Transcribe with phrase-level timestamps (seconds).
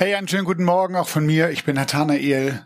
[0.00, 1.50] Hey, einen schönen guten Morgen auch von mir.
[1.50, 2.64] Ich bin Nathanael.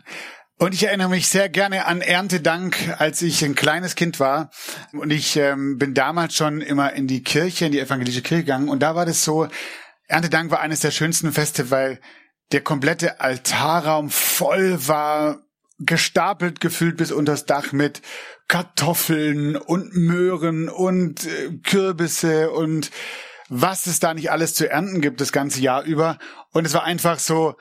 [0.57, 4.51] Und ich erinnere mich sehr gerne an Erntedank, als ich ein kleines Kind war.
[4.93, 8.69] Und ich ähm, bin damals schon immer in die Kirche, in die evangelische Kirche gegangen.
[8.69, 9.49] Und da war das so,
[10.07, 11.99] Erntedank war eines der schönsten Feste, weil
[12.53, 15.41] der komplette Altarraum voll war,
[15.77, 18.01] gestapelt gefühlt bis unters Dach mit
[18.47, 22.91] Kartoffeln und Möhren und äh, Kürbisse und
[23.49, 26.17] was es da nicht alles zu ernten gibt das ganze Jahr über.
[26.51, 27.55] Und es war einfach so,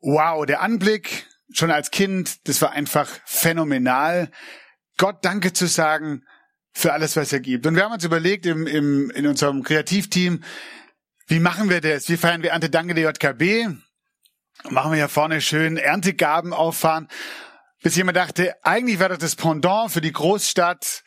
[0.00, 4.30] wow, der Anblick, schon als Kind, das war einfach phänomenal.
[4.96, 6.24] Gott Danke zu sagen
[6.72, 7.66] für alles, was er gibt.
[7.66, 10.44] Und wir haben uns überlegt im, im, in unserem Kreativteam,
[11.26, 12.08] wie machen wir das?
[12.08, 13.68] Wie feiern wir Ernte Danke der JKB?
[14.70, 17.08] Machen wir ja vorne schön Erntegaben auffahren.
[17.82, 21.02] Bis jemand dachte, eigentlich wäre das das Pendant für die Großstadt.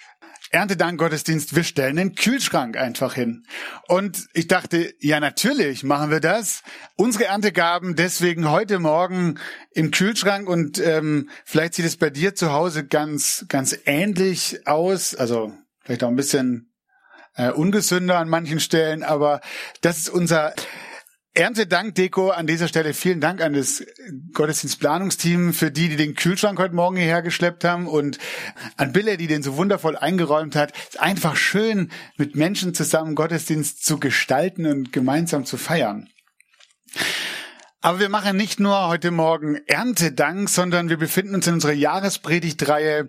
[0.52, 3.46] Erntedank-Gottesdienst, wir stellen den Kühlschrank einfach hin.
[3.88, 6.64] Und ich dachte, ja natürlich machen wir das.
[6.96, 9.40] Unsere Erntegaben deswegen heute Morgen
[9.72, 15.16] im Kühlschrank und ähm, vielleicht sieht es bei dir zu Hause ganz, ganz ähnlich aus.
[15.16, 16.74] Also vielleicht auch ein bisschen
[17.36, 19.42] äh, ungesünder an manchen Stellen, aber
[19.82, 20.54] das ist unser
[21.34, 22.94] Erntedank-Deko an dieser Stelle.
[22.94, 23.86] Vielen Dank an das
[24.34, 28.18] Gottesdienstplanungsteam für die, die den Kühlschrank heute Morgen hierher geschleppt haben und
[28.76, 30.73] an Bille, die den so wundervoll eingeräumt hat.
[30.73, 36.10] Es ist einfach schön, mit Menschen zusammen Gottesdienst zu gestalten und gemeinsam zu feiern.
[37.80, 43.08] Aber wir machen nicht nur heute Morgen Erntedank, sondern wir befinden uns in unserer Jahrespredigtreihe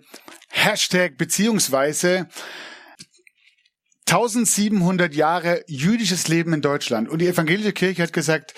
[0.49, 2.29] Hashtag beziehungsweise
[4.07, 7.09] 1700 Jahre jüdisches Leben in Deutschland.
[7.09, 8.53] Und die evangelische Kirche hat gesagt,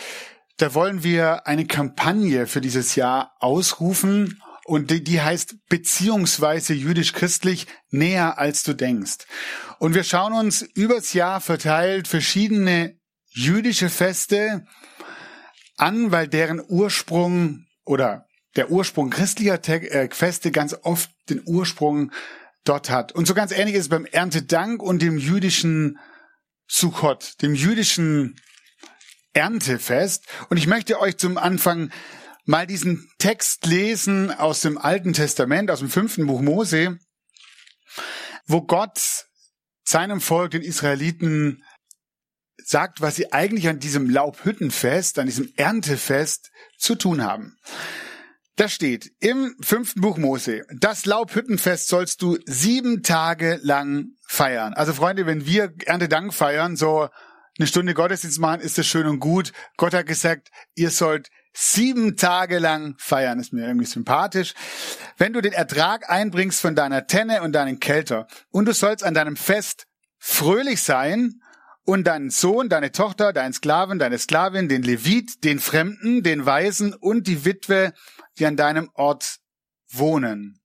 [0.57, 4.41] da wollen wir eine Kampagne für dieses Jahr ausrufen.
[4.65, 9.25] Und die, die heißt beziehungsweise jüdisch-christlich näher als du denkst.
[9.79, 14.65] Und wir schauen uns übers Jahr verteilt verschiedene jüdische Feste
[15.77, 18.25] an, weil deren Ursprung oder
[18.55, 22.11] der Ursprung christlicher äh, Feste ganz oft den Ursprung
[22.65, 23.13] dort hat.
[23.13, 25.97] Und so ganz ähnlich ist es beim Erntedank und dem jüdischen
[26.67, 28.35] Sukkot, dem jüdischen
[29.33, 30.25] Erntefest.
[30.49, 31.91] Und ich möchte euch zum Anfang
[32.45, 36.99] mal diesen Text lesen aus dem Alten Testament, aus dem fünften Buch Mose,
[38.45, 39.25] wo Gott
[39.83, 41.63] seinem Volk, den Israeliten,
[42.63, 47.57] sagt, was sie eigentlich an diesem Laubhüttenfest, an diesem Erntefest zu tun haben.
[48.57, 54.73] Da steht im fünften Buch Mose, das Laubhüttenfest sollst du sieben Tage lang feiern.
[54.73, 57.09] Also Freunde, wenn wir Erntedank feiern, so
[57.59, 59.51] eine Stunde Gottesdienst machen, ist das schön und gut.
[59.75, 63.39] Gott hat gesagt, ihr sollt sieben Tage lang feiern.
[63.39, 64.53] Ist mir irgendwie sympathisch.
[65.17, 69.13] Wenn du den Ertrag einbringst von deiner Tenne und deinen Kelter und du sollst an
[69.13, 69.85] deinem Fest
[70.17, 71.41] fröhlich sein
[71.85, 76.93] und deinen Sohn, deine Tochter, deinen Sklaven, deine Sklavin, den Levit, den Fremden, den Weisen
[76.93, 77.93] und die Witwe
[78.37, 79.37] die an deinem Ort
[79.89, 80.59] wohnen.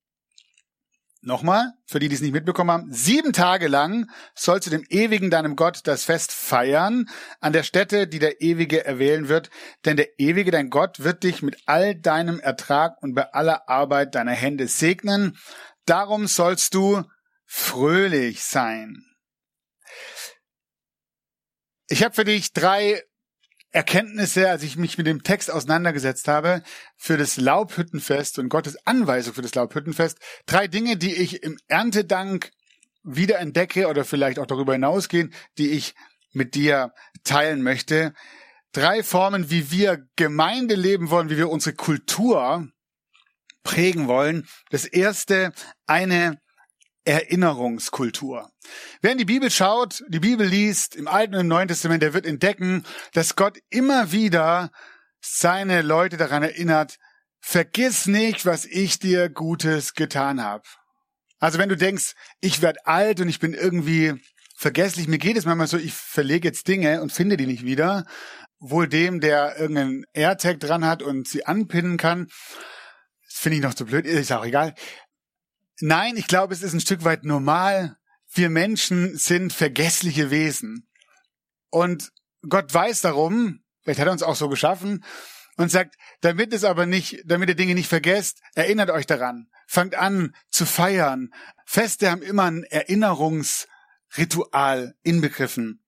[1.22, 5.30] Nochmal, für die, die es nicht mitbekommen haben, sieben Tage lang sollst du dem ewigen
[5.30, 7.10] deinem Gott das Fest feiern,
[7.40, 9.50] an der Stätte, die der Ewige erwählen wird,
[9.84, 14.14] denn der Ewige dein Gott wird dich mit all deinem Ertrag und bei aller Arbeit
[14.14, 15.36] deiner Hände segnen.
[15.84, 17.02] Darum sollst du
[17.44, 19.09] fröhlich sein.
[21.92, 23.02] Ich habe für dich drei
[23.72, 26.62] Erkenntnisse, als ich mich mit dem Text auseinandergesetzt habe,
[26.96, 30.18] für das Laubhüttenfest und Gottes Anweisung für das Laubhüttenfest.
[30.46, 32.52] Drei Dinge, die ich im Erntedank
[33.02, 35.96] wieder entdecke oder vielleicht auch darüber hinausgehen, die ich
[36.32, 36.92] mit dir
[37.24, 38.14] teilen möchte.
[38.70, 42.68] Drei Formen, wie wir Gemeinde leben wollen, wie wir unsere Kultur
[43.64, 44.46] prägen wollen.
[44.70, 45.52] Das erste,
[45.88, 46.40] eine
[47.04, 48.50] Erinnerungskultur.
[49.00, 52.14] Wer in die Bibel schaut, die Bibel liest, im Alten und im Neuen Testament, der
[52.14, 54.70] wird entdecken, dass Gott immer wieder
[55.20, 56.96] seine Leute daran erinnert,
[57.40, 60.64] vergiss nicht, was ich dir Gutes getan habe.
[61.38, 64.14] Also wenn du denkst, ich werde alt und ich bin irgendwie
[64.54, 68.04] vergesslich, mir geht es manchmal so, ich verlege jetzt Dinge und finde die nicht wieder,
[68.58, 72.28] wohl dem, der irgendeinen AirTag dran hat und sie anpinnen kann.
[73.26, 74.74] Das finde ich noch zu blöd, ist auch egal.
[75.80, 77.96] Nein, ich glaube, es ist ein Stück weit normal,
[78.32, 80.88] wir Menschen sind vergessliche Wesen.
[81.70, 82.12] Und
[82.48, 85.04] Gott weiß darum, vielleicht hat er uns auch so geschaffen,
[85.60, 89.50] und sagt, damit es aber nicht, damit ihr Dinge nicht vergesst, erinnert euch daran.
[89.66, 91.34] Fangt an zu feiern.
[91.66, 95.84] Feste haben immer ein Erinnerungsritual inbegriffen.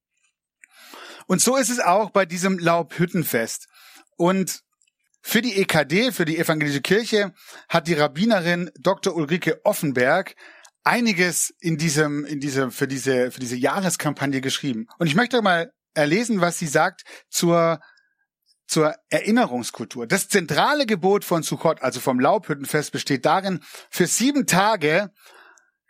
[1.27, 3.69] Und so ist es auch bei diesem Laubhüttenfest.
[4.17, 4.62] Und
[5.23, 7.33] für die EKD, für die Evangelische Kirche,
[7.69, 9.15] hat die Rabbinerin Dr.
[9.15, 10.35] Ulrike Offenberg
[10.85, 14.89] einiges in diesem, in diesem, für diese, für diese Jahreskampagne geschrieben.
[14.99, 17.81] Und ich möchte mal erlesen, was sie sagt zur
[18.73, 20.07] zur Erinnerungskultur.
[20.07, 23.61] Das zentrale Gebot von Sukkot, also vom Laubhüttenfest, besteht darin,
[23.91, 25.11] für sieben Tage,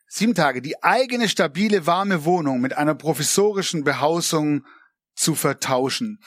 [0.08, 4.64] sieben Tage die eigene stabile, warme Wohnung mit einer provisorischen Behausung
[5.14, 6.19] zu vertauschen.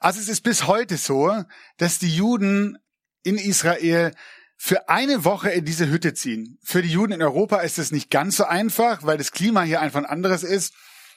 [0.00, 1.44] Also es ist bis heute so,
[1.76, 2.78] dass die Juden
[3.22, 4.12] in Israel
[4.56, 6.58] für eine Woche in diese Hütte ziehen.
[6.62, 9.80] Für die Juden in Europa ist es nicht ganz so einfach, weil das Klima hier
[9.80, 10.74] einfach ein anderes ist.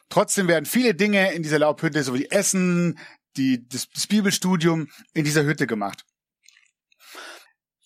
[0.10, 3.00] Trotzdem werden viele Dinge in dieser Laubhütte, so wie Essen,
[3.38, 6.06] die, das, das Bibelstudium in dieser Hütte gemacht.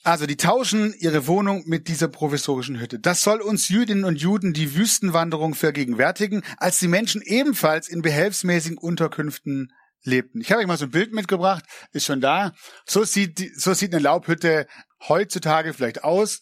[0.06, 3.00] Also die tauschen ihre Wohnung mit dieser provisorischen Hütte.
[3.00, 8.78] Das soll uns Jüdinnen und Juden die Wüstenwanderung vergegenwärtigen, als die Menschen ebenfalls in behelfsmäßigen
[8.78, 9.74] Unterkünften
[10.04, 10.42] lebten.
[10.42, 12.52] Ich habe euch mal so ein Bild mitgebracht, ist schon da.
[12.86, 14.68] So sieht, so sieht eine Laubhütte
[15.10, 16.42] heutzutage vielleicht aus.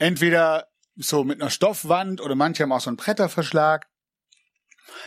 [0.00, 3.86] Entweder so mit einer Stoffwand oder manche haben auch so einen Bretterverschlag.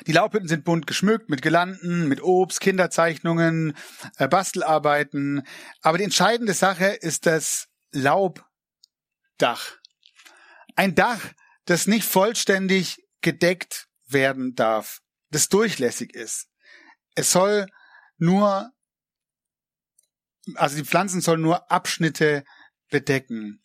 [0.07, 3.75] Die Laubhütten sind bunt geschmückt mit Gelanden, mit Obst, Kinderzeichnungen,
[4.17, 5.43] äh, Bastelarbeiten.
[5.81, 9.77] Aber die entscheidende Sache ist das Laubdach.
[10.75, 11.21] Ein Dach,
[11.65, 15.01] das nicht vollständig gedeckt werden darf,
[15.31, 16.47] das durchlässig ist.
[17.15, 17.67] Es soll
[18.17, 18.71] nur,
[20.55, 22.43] also die Pflanzen sollen nur Abschnitte
[22.89, 23.61] bedecken.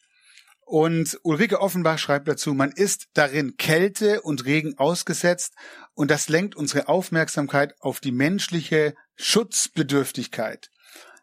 [0.70, 5.55] Und Ulrike Offenbach schreibt dazu, man ist darin Kälte und Regen ausgesetzt
[5.94, 10.70] und das lenkt unsere Aufmerksamkeit auf die menschliche Schutzbedürftigkeit.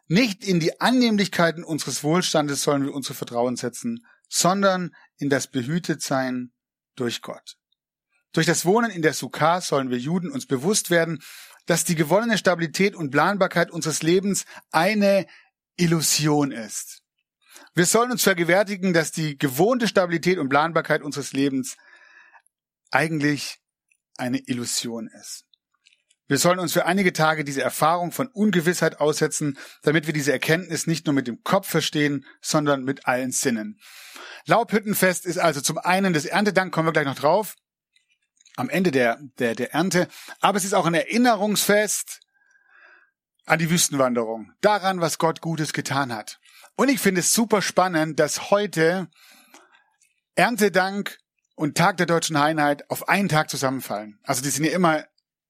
[0.10, 6.52] Nicht in die Annehmlichkeiten unseres Wohlstandes sollen wir unsere Vertrauen setzen, sondern in das Behütetsein
[6.98, 7.56] durch Gott.
[8.34, 11.24] Durch das Wohnen in der Sukkah sollen wir Juden uns bewusst werden,
[11.68, 15.26] dass die gewonnene Stabilität und Planbarkeit unseres Lebens eine
[15.78, 17.02] Illusion ist.
[17.74, 21.78] Wir sollen uns vergewärtigen, dass die gewohnte Stabilität und Planbarkeit unseres Lebens
[22.92, 23.60] eigentlich
[24.18, 25.46] eine Illusion ist.
[26.28, 30.86] Wir sollen uns für einige Tage diese Erfahrung von Ungewissheit aussetzen, damit wir diese Erkenntnis
[30.86, 33.80] nicht nur mit dem Kopf verstehen, sondern mit allen Sinnen.
[34.46, 37.56] Laubhüttenfest ist also zum einen das Erntedank, kommen wir gleich noch drauf,
[38.58, 40.08] am Ende der, der, der Ernte,
[40.42, 42.20] aber es ist auch ein Erinnerungsfest
[43.46, 46.40] an die Wüstenwanderung, daran, was Gott Gutes getan hat.
[46.78, 49.10] Und ich finde es super spannend, dass heute
[50.36, 51.18] Erntedank
[51.56, 54.20] und Tag der deutschen Einheit auf einen Tag zusammenfallen.
[54.24, 55.04] Also die sind ja immer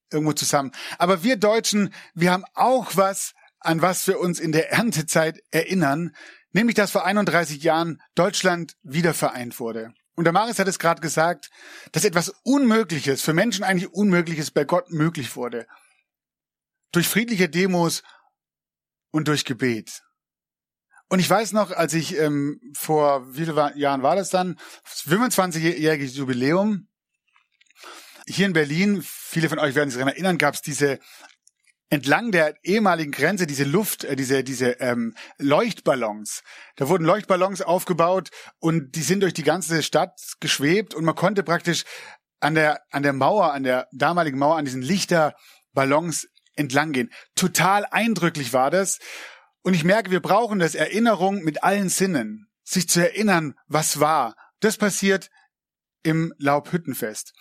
[0.10, 0.72] irgendwo zusammen.
[0.98, 6.16] Aber wir Deutschen, wir haben auch was, an was wir uns in der Erntezeit erinnern,
[6.54, 9.94] nämlich dass vor 31 Jahren Deutschland wieder vereint wurde.
[10.16, 11.50] Und der Maris hat es gerade gesagt,
[11.92, 15.68] dass etwas Unmögliches, für Menschen eigentlich Unmögliches bei Gott möglich wurde.
[16.94, 18.02] Durch friedliche Demos
[19.12, 20.04] und durch Gebet.
[21.10, 24.58] Und ich weiß noch, als ich ähm, vor wie viele Jahren war das dann?
[24.86, 26.88] 25-jähriges Jubiläum.
[28.28, 31.00] Hier in Berlin, viele von euch werden sich daran erinnern, gab es diese
[31.90, 36.44] entlang der ehemaligen Grenze diese Luft, äh, diese diese ähm, Leuchtballons.
[36.76, 41.44] Da wurden Leuchtballons aufgebaut und die sind durch die ganze Stadt geschwebt und man konnte
[41.44, 41.86] praktisch
[42.40, 47.12] an der an der Mauer, an der damaligen Mauer, an diesen Lichterballons entlang gehen.
[47.36, 49.00] Total eindrücklich war das.
[49.68, 54.38] Und ich merke, wir brauchen das Erinnerung mit allen Sinnen, sich zu erinnern, was war.
[54.62, 55.30] Das passiert
[56.04, 57.34] im Laubhüttenfest.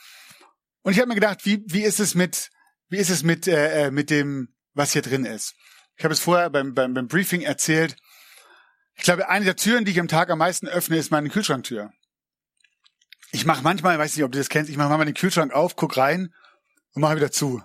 [0.83, 2.51] Und ich habe mir gedacht, wie, wie ist es mit,
[2.89, 5.55] wie ist es mit, äh, äh, mit dem, was hier drin ist?
[5.95, 7.95] Ich habe es vorher beim, beim, beim Briefing erzählt.
[8.97, 11.93] Ich glaube, eine der Türen, die ich am Tag am meisten öffne, ist meine Kühlschranktür.
[13.31, 15.77] Ich mache manchmal, weiß nicht, ob du das kennst, ich mache manchmal den Kühlschrank auf,
[15.77, 16.35] guck rein
[16.91, 17.63] und mache wieder zu.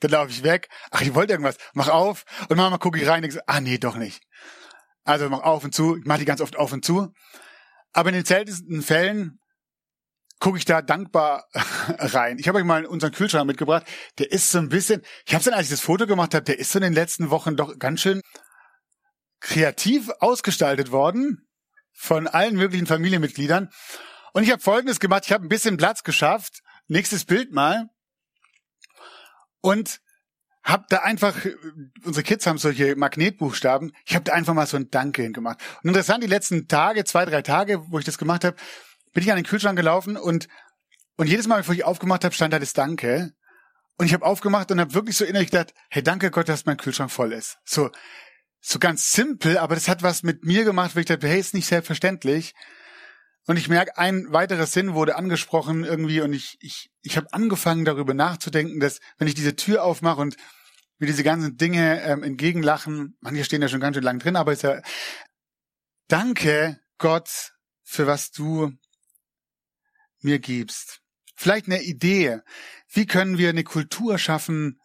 [0.00, 0.68] Dann laufe ich weg.
[0.90, 1.56] Ach, ich wollte irgendwas.
[1.74, 2.24] Mach auf.
[2.48, 4.22] Und manchmal gucke ich rein und denke, ah nee, doch nicht.
[5.04, 5.96] Also mach auf und zu.
[5.96, 7.12] Ich mache die ganz oft auf und zu.
[7.92, 9.40] Aber in den seltensten Fällen
[10.38, 11.46] gucke ich da dankbar
[11.98, 12.38] rein.
[12.38, 13.86] Ich habe euch mal unseren Kühlschrank mitgebracht.
[14.18, 16.58] Der ist so ein bisschen, ich habe dann, als ich das Foto gemacht habe, der
[16.58, 18.20] ist so in den letzten Wochen doch ganz schön
[19.40, 21.46] kreativ ausgestaltet worden
[21.92, 23.70] von allen möglichen Familienmitgliedern.
[24.32, 25.24] Und ich habe Folgendes gemacht.
[25.26, 26.60] Ich habe ein bisschen Platz geschafft.
[26.88, 27.88] Nächstes Bild mal
[29.60, 30.00] und
[30.62, 31.34] hab da einfach,
[32.04, 35.58] unsere Kids haben solche Magnetbuchstaben, ich habe da einfach mal so ein Danke hingemacht.
[35.82, 38.56] Und interessant, die letzten Tage, zwei, drei Tage, wo ich das gemacht habe,
[39.12, 40.48] bin ich an den Kühlschrank gelaufen und
[41.16, 43.34] Und jedes Mal, bevor ich aufgemacht habe, stand da das Danke.
[43.98, 46.78] Und ich habe aufgemacht und habe wirklich so innerlich gedacht, hey, danke Gott, dass mein
[46.78, 47.58] Kühlschrank voll ist.
[47.66, 47.90] So,
[48.62, 51.52] so ganz simpel, aber das hat was mit mir gemacht, weil ich dachte, hey, ist
[51.52, 52.54] nicht selbstverständlich.
[53.50, 57.84] Und ich merke, ein weiterer Sinn wurde angesprochen irgendwie und ich, ich, ich habe angefangen
[57.84, 60.36] darüber nachzudenken, dass wenn ich diese Tür aufmache und
[60.98, 64.52] mir diese ganzen Dinge ähm, entgegenlachen, manche stehen ja schon ganz schön lang drin, aber
[64.52, 64.80] ist ja,
[66.06, 68.70] danke Gott für was du
[70.20, 71.00] mir gibst.
[71.34, 72.42] Vielleicht eine Idee.
[72.86, 74.80] Wie können wir eine Kultur schaffen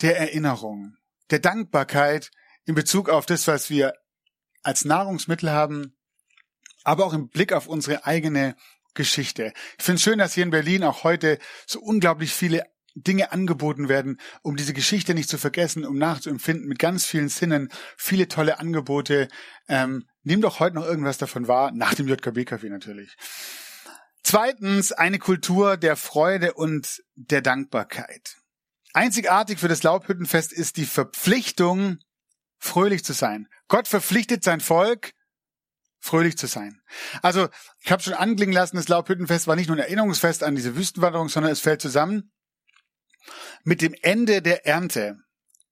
[0.00, 0.94] der Erinnerung,
[1.30, 2.30] der Dankbarkeit
[2.66, 3.94] in Bezug auf das, was wir
[4.62, 5.96] als Nahrungsmittel haben,
[6.90, 8.56] aber auch im Blick auf unsere eigene
[8.94, 9.52] Geschichte.
[9.78, 12.64] Ich finde es schön, dass hier in Berlin auch heute so unglaublich viele
[12.96, 17.70] Dinge angeboten werden, um diese Geschichte nicht zu vergessen, um nachzuempfinden mit ganz vielen Sinnen,
[17.96, 19.28] viele tolle Angebote.
[19.68, 23.16] Ähm, nimm doch heute noch irgendwas davon wahr, nach dem JKB-Café natürlich.
[24.24, 28.36] Zweitens, eine Kultur der Freude und der Dankbarkeit.
[28.94, 31.98] Einzigartig für das Laubhüttenfest ist die Verpflichtung,
[32.58, 33.46] fröhlich zu sein.
[33.68, 35.12] Gott verpflichtet sein Volk,
[36.00, 36.80] fröhlich zu sein.
[37.22, 37.48] Also,
[37.80, 41.28] ich habe schon anklingen lassen, das Laubhüttenfest war nicht nur ein Erinnerungsfest an diese Wüstenwanderung,
[41.28, 42.32] sondern es fällt zusammen
[43.64, 45.18] mit dem Ende der Ernte.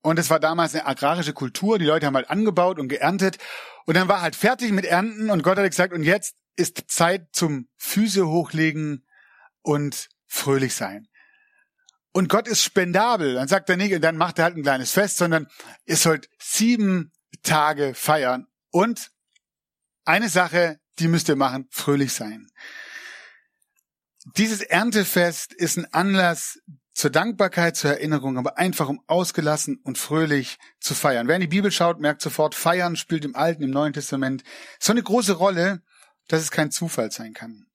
[0.00, 3.38] Und es war damals eine agrarische Kultur, die Leute haben halt angebaut und geerntet
[3.86, 7.28] und dann war halt fertig mit Ernten und Gott hat gesagt, und jetzt ist Zeit
[7.32, 9.06] zum Füße hochlegen
[9.62, 11.08] und fröhlich sein.
[12.12, 13.34] Und Gott ist spendabel.
[13.34, 15.46] Dann sagt er nicht, und dann macht er halt ein kleines Fest, sondern
[15.86, 18.46] ihr sollt sieben Tage feiern.
[18.70, 19.10] Und
[20.08, 22.48] eine Sache, die müsst ihr machen, fröhlich sein.
[24.36, 26.58] Dieses Erntefest ist ein Anlass
[26.92, 31.28] zur Dankbarkeit, zur Erinnerung, aber einfach um ausgelassen und fröhlich zu feiern.
[31.28, 34.42] Wer in die Bibel schaut, merkt sofort, Feiern spielt im Alten, im Neuen Testament
[34.80, 35.82] so eine große Rolle,
[36.26, 37.66] dass es kein Zufall sein kann.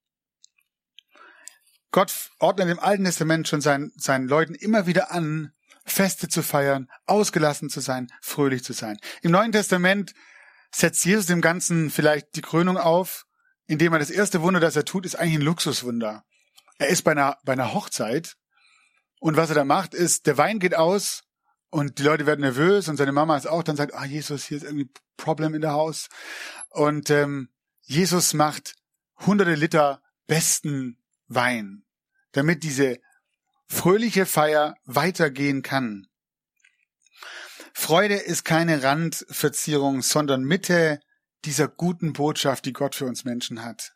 [1.91, 5.53] Gott ordnet im Alten Testament schon seinen, seinen Leuten immer wieder an,
[5.85, 8.97] Feste zu feiern, ausgelassen zu sein, fröhlich zu sein.
[9.21, 10.13] Im Neuen Testament
[10.73, 13.25] setzt Jesus dem Ganzen vielleicht die Krönung auf,
[13.67, 16.23] indem er das erste Wunder, das er tut, ist eigentlich ein Luxuswunder.
[16.79, 18.35] Er ist bei einer, bei einer Hochzeit
[19.19, 21.23] und was er da macht, ist, der Wein geht aus
[21.69, 24.57] und die Leute werden nervös und seine Mama ist auch dann sagt, ah Jesus, hier
[24.57, 26.09] ist irgendwie Problem in der Haus.
[26.69, 27.49] Und ähm,
[27.81, 28.75] Jesus macht
[29.25, 31.85] hunderte Liter besten Wein,
[32.31, 32.99] damit diese
[33.67, 36.07] fröhliche Feier weitergehen kann.
[37.73, 40.99] Freude ist keine Randverzierung, sondern Mitte
[41.45, 43.93] dieser guten Botschaft, die Gott für uns Menschen hat.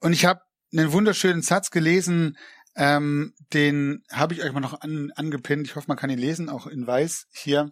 [0.00, 0.40] Und ich habe
[0.72, 2.36] einen wunderschönen Satz gelesen
[2.76, 5.66] ähm, den habe ich euch mal noch an, angepinnt.
[5.66, 7.70] Ich hoffe, man kann ihn lesen, auch in weiß hier.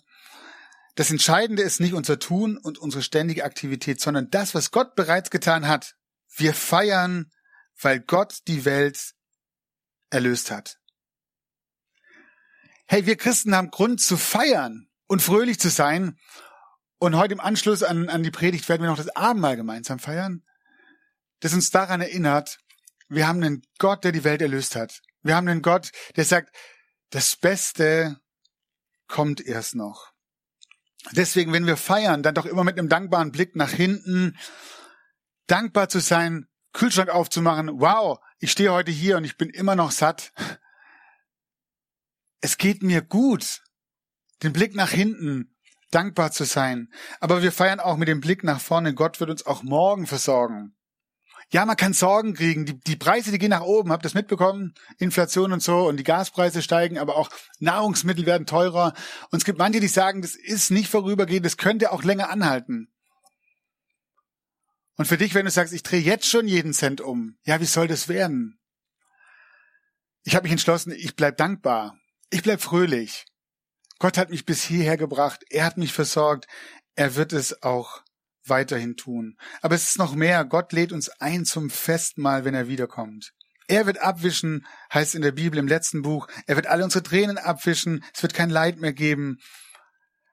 [0.94, 5.30] Das Entscheidende ist nicht unser Tun und unsere ständige Aktivität, sondern das, was Gott bereits
[5.30, 5.96] getan hat.
[6.36, 7.32] Wir feiern,
[7.80, 9.14] weil Gott die Welt
[10.10, 10.78] erlöst hat.
[12.86, 16.16] Hey, wir Christen haben Grund zu feiern und fröhlich zu sein.
[16.99, 20.42] Und heute im Anschluss an, an die Predigt werden wir noch das Abendmahl gemeinsam feiern,
[21.40, 22.59] das uns daran erinnert,
[23.11, 25.02] wir haben einen Gott, der die Welt erlöst hat.
[25.23, 26.57] Wir haben einen Gott, der sagt,
[27.11, 28.21] das Beste
[29.07, 30.12] kommt erst noch.
[31.11, 34.38] Deswegen, wenn wir feiern, dann doch immer mit einem dankbaren Blick nach hinten,
[35.47, 39.90] dankbar zu sein, Kühlschrank aufzumachen, wow, ich stehe heute hier und ich bin immer noch
[39.90, 40.33] satt.
[42.40, 43.61] Es geht mir gut.
[44.42, 45.54] Den Blick nach hinten,
[45.90, 46.88] dankbar zu sein.
[47.20, 50.75] Aber wir feiern auch mit dem Blick nach vorne, Gott wird uns auch morgen versorgen.
[51.52, 52.64] Ja, man kann Sorgen kriegen.
[52.64, 53.92] Die, die Preise, die gehen nach oben.
[53.92, 54.75] Habt ihr das mitbekommen?
[54.99, 58.94] Inflation und so und die Gaspreise steigen, aber auch Nahrungsmittel werden teurer.
[59.30, 62.90] Und es gibt manche, die sagen, das ist nicht vorübergehend, das könnte auch länger anhalten.
[64.96, 67.66] Und für dich, wenn du sagst, ich drehe jetzt schon jeden Cent um, ja, wie
[67.66, 68.58] soll das werden?
[70.25, 71.99] Ich habe mich entschlossen, ich bleib dankbar.
[72.30, 73.26] Ich bleib fröhlich.
[74.02, 75.44] Gott hat mich bis hierher gebracht.
[75.49, 76.49] Er hat mich versorgt.
[76.97, 78.02] Er wird es auch
[78.44, 79.37] weiterhin tun.
[79.61, 80.44] Aber es ist noch mehr.
[80.44, 83.30] Gott lädt uns ein zum Festmahl, wenn er wiederkommt.
[83.68, 86.26] Er wird abwischen, heißt in der Bibel im letzten Buch.
[86.49, 88.04] Er wird alle unsere Tränen abwischen.
[88.12, 89.38] Es wird kein Leid mehr geben.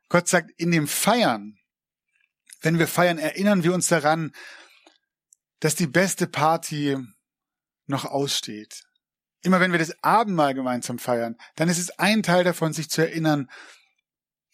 [0.08, 1.56] Gott sagt, in dem Feiern,
[2.62, 4.32] wenn wir feiern, erinnern wir uns daran,
[5.60, 6.98] dass die beste Party
[7.86, 8.89] noch aussteht.
[9.42, 13.02] Immer wenn wir das Abendmahl gemeinsam feiern, dann ist es ein Teil davon, sich zu
[13.02, 13.50] erinnern,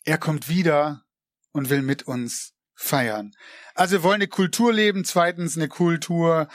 [0.03, 1.03] er kommt wieder
[1.51, 3.31] und will mit uns feiern.
[3.73, 6.47] Also wir wollen eine Kultur leben, zweitens eine Kultur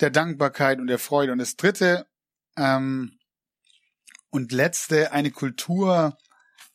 [0.00, 2.06] der Dankbarkeit und der Freude und das dritte
[2.56, 3.18] ähm,
[4.30, 6.16] und letzte eine Kultur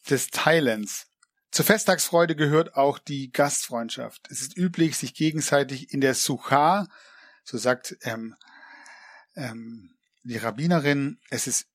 [0.10, 1.08] des Teilens.
[1.52, 4.28] Zur Festtagsfreude gehört auch die Gastfreundschaft.
[4.30, 6.88] Es ist üblich, sich gegenseitig in der Sucha,
[7.44, 8.36] so sagt ähm,
[9.36, 9.97] ähm,
[10.28, 11.68] die Rabbinerin, es ist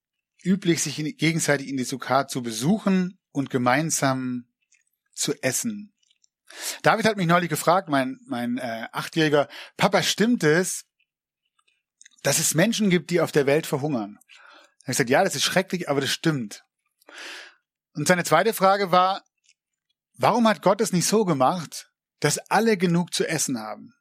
[0.42, 4.46] üblich, sich gegenseitig in die Sukkah zu besuchen und gemeinsam
[5.14, 5.92] zu essen.
[6.82, 10.84] David hat mich neulich gefragt, mein, mein äh, Achtjähriger, Papa, stimmt es,
[12.22, 14.18] dass es Menschen gibt, die auf der Welt verhungern?
[14.20, 16.64] Er hat gesagt, ja, das ist schrecklich, aber das stimmt.
[17.94, 19.22] Und seine zweite Frage war,
[20.14, 21.90] warum hat Gott es nicht so gemacht,
[22.20, 23.94] dass alle genug zu essen haben?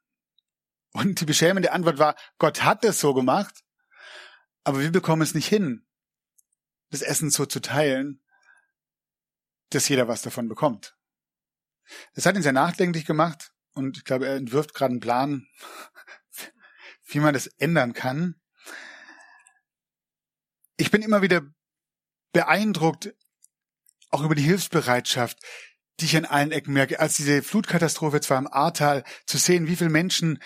[0.94, 3.64] Und die beschämende Antwort war, Gott hat es so gemacht,
[4.64, 5.86] aber wir bekommen es nicht hin,
[6.90, 8.22] das Essen so zu teilen,
[9.70, 10.96] dass jeder was davon bekommt.
[12.14, 15.48] Das hat ihn sehr nachdenklich gemacht und ich glaube, er entwirft gerade einen Plan,
[17.06, 18.36] wie man das ändern kann.
[20.78, 21.42] Ich bin immer wieder
[22.34, 23.14] beeindruckt,
[24.10, 25.40] auch über die Hilfsbereitschaft,
[26.00, 27.00] die ich an allen Ecken merke.
[27.00, 30.42] Als diese Flutkatastrophe zwar im Ahrtal zu sehen, wie viele Menschen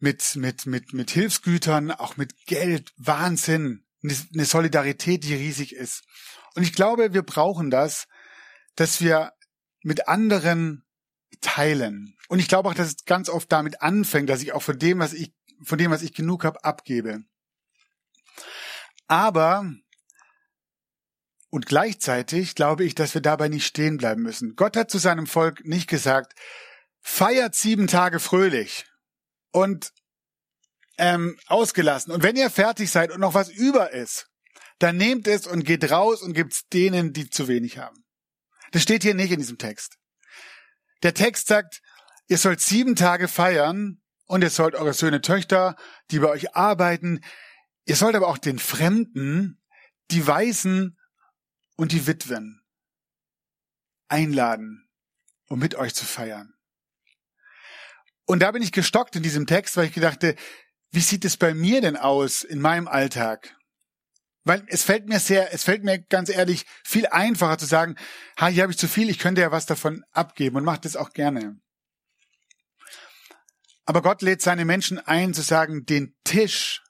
[0.00, 6.02] mit, mit, mit, mit Hilfsgütern, auch mit Geld, Wahnsinn, eine Solidarität, die riesig ist.
[6.54, 8.08] Und ich glaube, wir brauchen das,
[8.74, 9.32] dass wir
[9.82, 10.84] mit anderen
[11.42, 12.16] teilen.
[12.28, 14.98] Und ich glaube auch, dass es ganz oft damit anfängt, dass ich auch von dem,
[14.98, 17.20] was ich, von dem, was ich genug habe, abgebe.
[19.06, 19.70] Aber
[21.50, 24.54] und gleichzeitig glaube ich, dass wir dabei nicht stehen bleiben müssen.
[24.54, 26.34] Gott hat zu seinem Volk nicht gesagt,
[27.00, 28.89] feiert sieben Tage fröhlich
[29.52, 29.92] und
[30.98, 32.12] ähm, ausgelassen.
[32.12, 34.28] Und wenn ihr fertig seid und noch was über ist,
[34.78, 38.04] dann nehmt es und geht raus und gibt's denen, die zu wenig haben.
[38.72, 39.96] Das steht hier nicht in diesem Text.
[41.02, 41.80] Der Text sagt,
[42.28, 45.76] ihr sollt sieben Tage feiern und ihr sollt eure Söhne, Töchter,
[46.10, 47.20] die bei euch arbeiten,
[47.86, 49.60] ihr sollt aber auch den Fremden,
[50.10, 50.98] die Weisen
[51.76, 52.62] und die Witwen
[54.08, 54.88] einladen,
[55.46, 56.54] um mit euch zu feiern.
[58.26, 60.36] Und da bin ich gestockt in diesem Text, weil ich gedachte,
[60.90, 63.56] wie sieht es bei mir denn aus in meinem Alltag?
[64.44, 67.96] Weil es fällt mir sehr, es fällt mir ganz ehrlich viel einfacher zu sagen,
[68.38, 70.96] ha, hier habe ich zu viel, ich könnte ja was davon abgeben und macht das
[70.96, 71.60] auch gerne.
[73.84, 76.82] Aber Gott lädt seine Menschen ein, zu sagen, den Tisch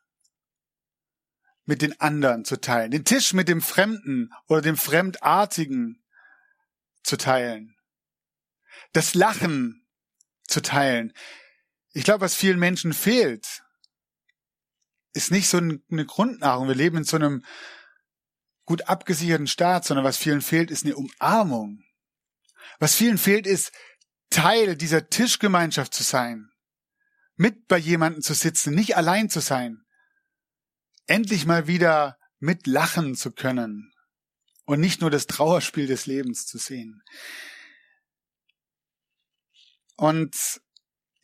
[1.65, 6.03] mit den anderen zu teilen, den Tisch mit dem Fremden oder dem Fremdartigen
[7.03, 7.77] zu teilen,
[8.93, 9.80] das Lachen
[10.51, 11.13] zu teilen.
[11.93, 13.63] Ich glaube, was vielen Menschen fehlt,
[15.13, 16.69] ist nicht so eine Grundnahrung.
[16.69, 17.45] Wir leben in so einem
[18.65, 21.83] gut abgesicherten Staat, sondern was vielen fehlt, ist eine Umarmung.
[22.79, 23.73] Was vielen fehlt, ist
[24.31, 26.51] Teil dieser Tischgemeinschaft zu sein,
[27.35, 29.83] mit bei jemandem zu sitzen, nicht allein zu sein,
[31.07, 33.93] endlich mal wieder mit lachen zu können
[34.67, 37.03] und nicht nur das Trauerspiel des Lebens zu sehen.
[40.01, 40.63] Und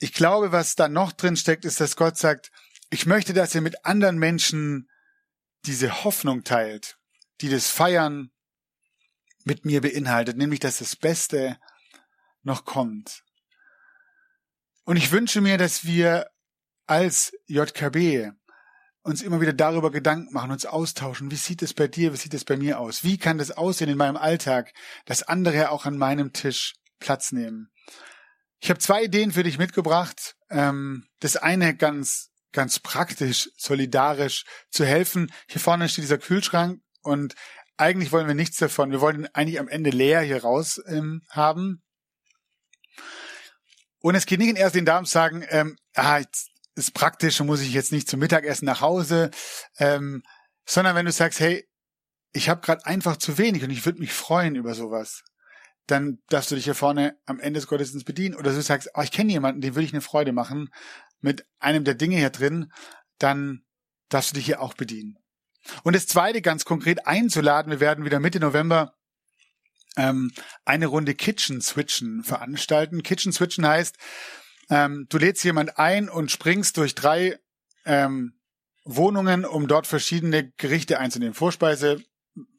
[0.01, 2.51] ich glaube, was da noch drin steckt, ist, dass Gott sagt,
[2.91, 4.91] ich möchte, dass ihr mit anderen Menschen
[5.65, 6.99] diese Hoffnung teilt,
[7.41, 8.31] die das Feiern
[9.45, 11.59] mit mir beinhaltet, nämlich dass das Beste
[12.43, 13.25] noch kommt.
[14.85, 16.27] Und ich wünsche mir, dass wir
[16.87, 18.31] als JKB
[19.01, 21.31] uns immer wieder darüber Gedanken machen, uns austauschen.
[21.31, 23.05] Wie sieht es bei dir, wie sieht es bei mir aus?
[23.05, 24.75] Wie kann das aussehen in meinem Alltag,
[25.07, 27.71] dass andere auch an meinem Tisch Platz nehmen?
[28.61, 30.35] Ich habe zwei Ideen für dich mitgebracht.
[30.51, 35.31] Ähm, das eine ganz ganz praktisch, solidarisch zu helfen.
[35.47, 37.35] Hier vorne steht dieser Kühlschrank und
[37.77, 38.91] eigentlich wollen wir nichts davon.
[38.91, 41.83] Wir wollen eigentlich am Ende leer hier raus ähm, haben.
[44.01, 46.23] Und es geht nicht in erster Linie darum zu sagen, ähm, ah,
[46.75, 49.31] ist praktisch und muss ich jetzt nicht zum Mittagessen nach Hause,
[49.79, 50.23] ähm,
[50.65, 51.69] sondern wenn du sagst, hey,
[52.33, 55.23] ich habe gerade einfach zu wenig und ich würde mich freuen über sowas,
[55.87, 58.35] dann darfst du dich hier vorne am Ende des Gottesdienstes bedienen.
[58.35, 60.71] Oder du sagst, oh, ich kenne jemanden, dem würde ich eine Freude machen
[61.21, 62.73] mit einem der Dinge hier drin,
[63.19, 63.65] dann
[64.09, 65.19] darfst du dich hier auch bedienen.
[65.83, 68.95] Und das Zweite ganz konkret einzuladen, wir werden wieder Mitte November
[69.97, 70.31] ähm,
[70.65, 73.03] eine Runde Kitchen Switchen veranstalten.
[73.03, 73.97] Kitchen Switchen heißt,
[74.71, 77.39] ähm, du lädst jemand ein und springst durch drei
[77.85, 78.39] ähm,
[78.85, 81.35] Wohnungen, um dort verschiedene Gerichte einzunehmen.
[81.35, 82.03] Vorspeise,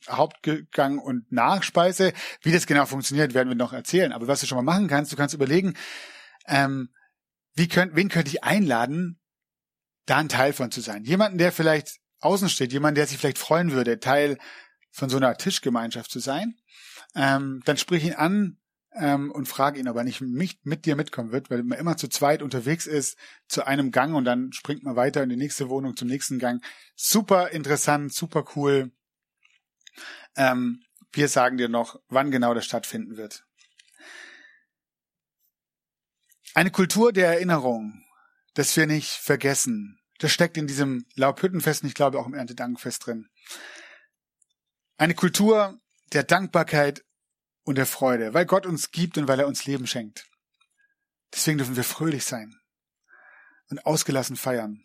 [0.10, 2.14] Hauptgang und Nachspeise.
[2.42, 4.12] Wie das genau funktioniert, werden wir noch erzählen.
[4.12, 5.76] Aber was du schon mal machen kannst, du kannst überlegen,
[6.48, 6.90] ähm,
[7.56, 9.20] wie könnt, wen könnte ich einladen,
[10.06, 11.04] da ein Teil von zu sein?
[11.04, 14.38] Jemanden, der vielleicht außen steht, jemand, der sich vielleicht freuen würde, Teil
[14.92, 16.56] von so einer Tischgemeinschaft zu sein.
[17.16, 18.58] Ähm, dann sprich ihn an
[18.94, 21.98] ähm, und frage ihn, ob er nicht mit, mit dir mitkommen wird, weil man immer
[21.98, 25.70] zu zweit unterwegs ist, zu einem Gang und dann springt man weiter in die nächste
[25.70, 26.64] Wohnung, zum nächsten Gang.
[26.96, 28.92] Super interessant, super cool.
[30.36, 33.44] Ähm, wir sagen dir noch, wann genau das stattfinden wird.
[36.54, 38.04] Eine Kultur der Erinnerung,
[38.54, 43.06] dass wir nicht vergessen, Das steckt in diesem Laubhüttenfest und ich glaube auch im Erntedankfest
[43.06, 43.30] drin.
[44.98, 45.80] Eine Kultur
[46.12, 47.06] der Dankbarkeit
[47.64, 50.26] und der Freude, weil Gott uns gibt und weil er uns Leben schenkt.
[51.34, 52.60] Deswegen dürfen wir fröhlich sein
[53.70, 54.84] und ausgelassen feiern.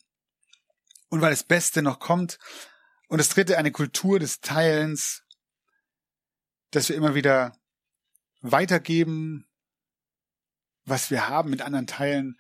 [1.08, 2.38] Und weil das Beste noch kommt.
[3.12, 5.22] Und das dritte, eine Kultur des Teilens,
[6.70, 7.54] dass wir immer wieder
[8.40, 9.46] weitergeben,
[10.86, 12.38] was wir haben, mit anderen teilen.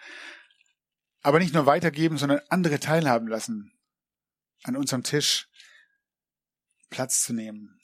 [1.20, 3.78] Aber nicht nur weitergeben, sondern andere teilhaben lassen.
[4.62, 5.46] An unserem Tisch
[6.88, 7.78] Platz zu nehmen.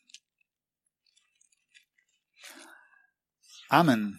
[3.68, 4.18] Amen.